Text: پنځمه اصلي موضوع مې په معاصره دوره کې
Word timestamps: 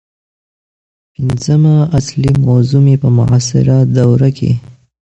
پنځمه 1.13 1.75
اصلي 1.97 2.31
موضوع 2.45 2.81
مې 2.85 2.95
په 3.03 3.09
معاصره 3.17 3.75
دوره 3.97 4.29
کې 4.37 4.51